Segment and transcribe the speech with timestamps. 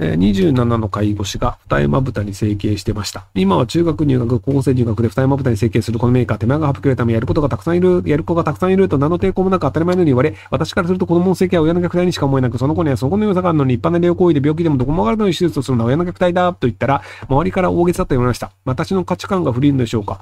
[0.00, 3.26] 27の介護士が二重まぶたに整形してました。
[3.34, 18.52] 今は中学入学、高校生入学で二重まぶたに整形するこのメーカー、手間が省けるためやることがたくさんいる、やる子がたくさんいると何の抵抗もなく当たり前のように言われ、私からすると子供の整形は親の虐待にしか思えなく、その子にはそこの良さがあるのに一般な療行為で病気でもどこもわからないのに手術をするのは親の虐待だと言ったら、周りから大げさと言われました。
[18.64, 20.20] 私の価値観が古いのでしょうか。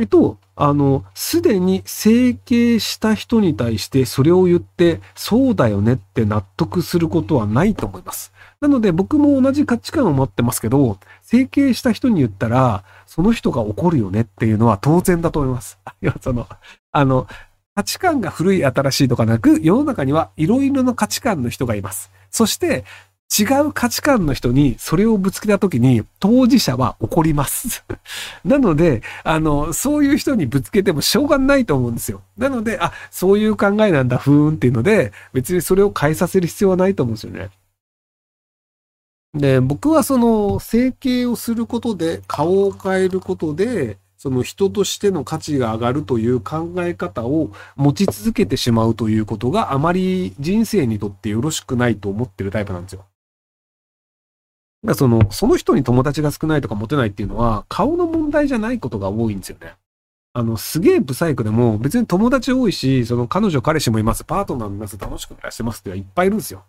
[0.00, 8.32] えっと、あの、すでに整形した人に対してそれを言って、そうだよねって納得することはないと思います。
[8.62, 15.78] なので僕も同じ価値観を持ってますけど、整形した人に言ったら、その人が怒るよねっていうのは当然だと思います。
[16.00, 16.48] いや、その、
[16.92, 17.26] あの、
[17.74, 22.10] 価値観が古い新しいとかなく、世の中にはいろいろな価値観の人がいます。
[22.30, 22.84] そして、
[23.38, 27.82] 違う価値観の人にそれをぶつけたときに当事者は怒ります。
[28.44, 32.20] なので、あの、そういう人にぶつけてもしょうがないと思うんですよ。
[32.36, 37.50] なので、あ、そういう考えなんだ、ふーんっていうので、別にそれを変えさせる必要はないと思うんですよね。
[39.34, 53.04] で、僕はその整形をすることで、顔を変えることで、その人としての価値が上がるという考え方を持ち続けてしまうということがあまり人生にとってよろしくないと思ってるタイプなんですよ。
[54.88, 59.74] かその、その人に友達が少ないとかモテないっていうのは、顔の問題じゃないことが多いんですよね。
[60.34, 66.64] あの、すげえブサイクでも、別に友達多いし、その彼女彼氏もいます、パートナーもいます、楽しく暮らしてますっていっぱいいるんですよ。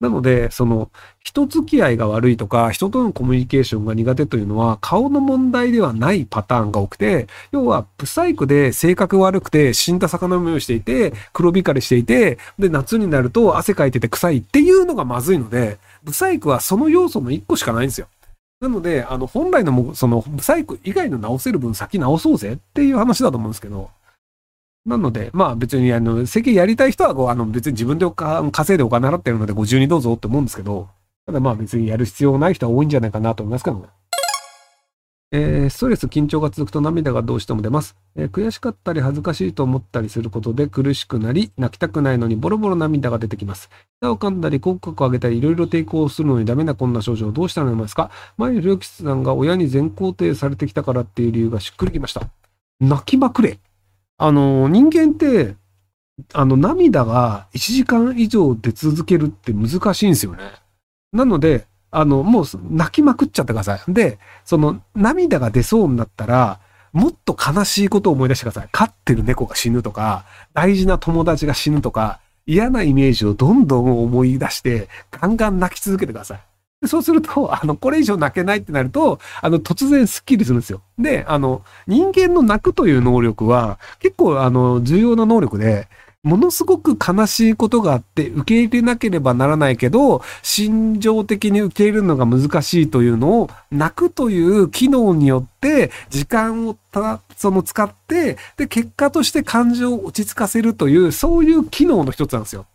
[0.00, 18.08] なので、その、人付き合いが悪いとか、人とのコミュニケーションが苦手というのは、顔の問題ではないパターンが多くて、要は、ブサイクで性格悪くて、死んだ魚の目をしていて、黒光りしていて、で、夏になると汗かいてて臭いっていうのがまずいので、ブサイクはその要素の1個しかないんですよ。
[18.60, 23.90] なので、あの、本来のも、その、ブサイク以外の直せる分先直そうぜっていう話だと思うんですけど、
[24.84, 28.06] なので、まあ別に、あの、席やりたい人は、あの、別に自分で
[28.50, 30.88] 稼いでお金払ってるのでご自由にどうぞって思うんですけど、
[31.26, 33.88] ただまあ別にやる必要ない人は多いんじゃないかなと思いますけどね。
[35.30, 43.68] えーストレス、緊張が続くと涙がどうしても出ます、えー悔しかったり恥ずかしいと思ったりすることで苦しくなり、泣きたくないのにボロボロ涙が出てきます。
[44.00, 48.10] 舌を噛んだり、口角を上げたり、いろいろ抵抗するのにダメなこんな症状どうしたらいいですか？
[48.38, 52.22] 前に良吉さんが親に全肯定されてきたからっていう理由がしっくりきました。
[52.80, 53.58] 泣きまくれ。
[54.16, 55.56] あの、人間って、
[56.32, 60.38] あの、涙が1時間以上出続けるって難しいんですよね。
[61.12, 63.92] なので、あの、もう泣きまくっちゃってください。
[63.92, 66.60] で、その涙が出そうになったら、
[66.92, 68.68] もっと悲しいことを思い出してください。
[68.72, 76.40] 飼ってる猫が死ぬとか、大事な友達が死ぬとか、嫌なイメージをどんどん思い出して、ガンガン泣き続けてください。
[76.80, 80.80] でそうすると、あの、これ以上泣けないってなると、あの、突然スッキリするんですよ。
[80.98, 85.88] で、あの、人間の泣くという能力は、結構、あの、重要な能力で、
[86.24, 102.66] ものすごく悲しいことがあって受け入れなければならないけど、心情的に受け入れるのが難しいというのを、泣くという機能によって、時間をた、その使って、で、結果として感情を落ち着かせるという、そういう機能の一つなんですよ。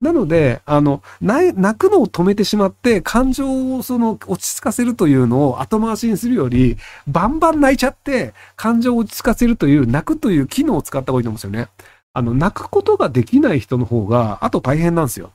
[0.00, 6.76] なので、あの、泣くのを止めてしまって、感情をその落ち着かせるというのを後回しにするより、
[7.06, 11.68] バンバン泣いちゃって、感情を落ち着かせるという、泣くという機能を使った方がいいと思うんですよね。
[12.14, 15.32] あの、泣くことができない人の方が、あと大変なんですよ。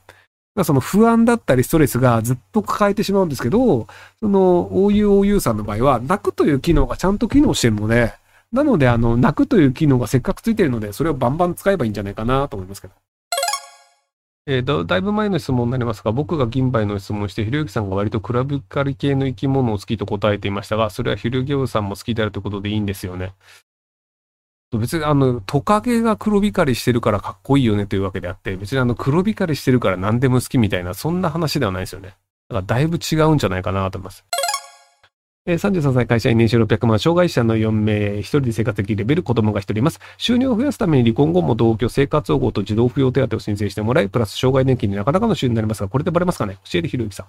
[0.64, 3.86] その不安だったりストレスがずっと抱えてしまうんですけど、
[4.20, 8.12] その OUOU さんの場合は、泣くという機能がちゃんと機能してるので、
[8.52, 12.94] なので、あの、泣くという機能がせっかくついてるので、それをバンバン使えばいいんじゃないかなと思いますけど。
[14.46, 23.34] えーだだいぶ前の質問になりますが、僕が銀杯の質問して、ひろゆきさんが割とクラブカリ系の生き物を好きと答えていましたが、それはひろゆきさんも好きであるということでいいんですよね。
[24.76, 32.08] 別にあの、トカゲが黒光りしてるからかっこいいよねというわけであって、別にあの、黒光りしてるから何でも好きみたいな、そんな話ではないですよね。
[32.50, 34.24] だからだいぶ違うんじゃないかなと思います。
[35.46, 39.98] えー33歳会社員年収600万、障害者の4名、一人で生活できるレベル、子供が一人います。
[40.18, 46.58] 収入を増やすために離婚後も同居、生活保護と児童扶養手当を申請してもらい、プラス障害年金になかなかの収入になりますが、これでバレますかね？
[46.70, 47.24] 教えてひろゆきさ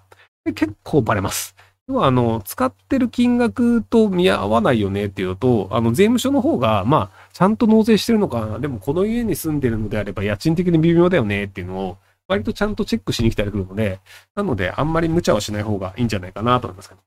[0.46, 0.54] ん。
[0.54, 1.56] 結構バレます。
[1.90, 11.97] 要は、あの、使ってる金額と見合わないよねっていうと、あの、税務署の方が、まあ、ちゃんと納税してるのかな、でもこの家に住んでるのであれば家賃的に微妙だよねっていうのを、
[12.28, 14.00] 割とちゃんとチェックしに来たりするので、
[14.36, 17.02] なので、あんまり無茶はしない方がいいんじゃないかなと思いますけど。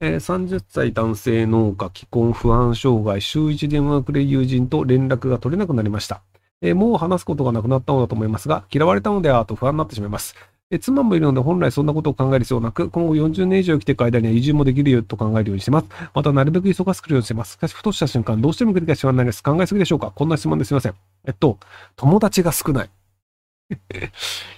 [0.00, 6.22] えー30歳男性農家、既婚、不安障害、週一電話くれ友人と連絡が取れなくなりました。
[6.60, 10.34] えーもう話すことがなくなったのだと思いますが、嫌われたのではと不安になってしまいます。
[10.70, 15.86] え妻もいるので本来そんなことを考える必要なく、今後40年以上生きていく間には移住もできるよと考えるようにしてます。
[16.14, 17.52] またなるべく忙しくするようにしてます。
[17.52, 19.42] しかし、ふとした瞬間、どうしても繰り返しはないです。
[19.42, 20.10] 考えすぎでしょうか？
[20.10, 20.94] こんな質問ですいません。
[21.26, 21.58] えっと、
[21.96, 22.90] 友達が少ない。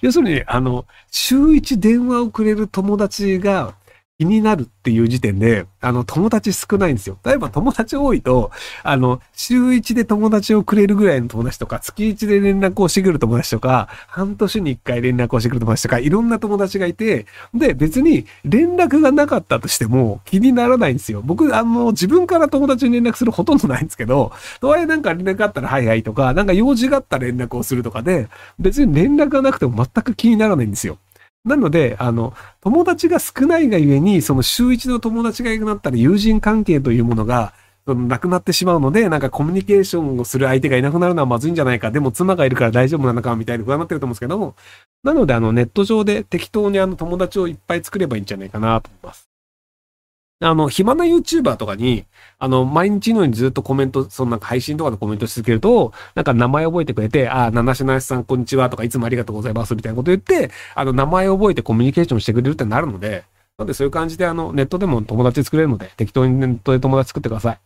[0.01, 3.75] 要するに、あの、週一電話をくれる友達が
[4.19, 7.19] 気になるっていう時点で、あの、友達少ないんですよ。
[7.23, 8.51] 例えば友達多いと、
[8.83, 21.21] あの、週一で友達をくれるぐらいの友達とか、月一で連絡をしてくる友達とか、半年に一回連絡をしてくる友達とか、いろんな友達がいて、で、別に連絡がなかったとしても気にならないんですよ。
[21.23, 24.33] 僕、あの、自分から友達に連絡するほとんどないんですけど、
[24.63, 28.29] とはいえなんか連絡あったらはいはいとか、なんか用事があったら連絡をするとかで、
[28.59, 30.97] 別に連絡がなくても全く気にならないんですよ。
[31.47, 37.55] なので、あの、友達が少ないがゆえに、その週一の友達がいなくなったら友人関係というものが、
[37.87, 41.93] なくなってしまうので、なんかコミュニケーションをする相手がいなくなるのはまずいんじゃないか。
[41.93, 44.57] でも妻がいるから大丈夫なのかみたいな不安になってると思うんですけども。
[45.05, 49.26] なので、あの、ネット上で適当にあの友達をいっぱい作ればいいんじゃないかなと思います。
[50.41, 52.05] あの、暇な YouTuber とかに、
[52.39, 63.25] あの、毎日のようにずっとコメント、そのなんか配信とかでコメントし続けると、なんか名前覚えてくれて、あ、七種なしさんこんにちはとか、いつもありがとうございますみたいなこと言って、あの、名前覚えてコミュニケーションしてくれるってなるので、
[63.57, 67.66] なんでそういう感じであの、ネットでも友達作れるので、適当にネットで友達作ってください。